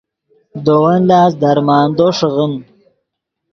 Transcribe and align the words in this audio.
دے 0.65 0.73
ون 0.81 1.01
لاست 1.09 1.35
درمندو 1.41 2.07
ݰیغیم 2.17 2.53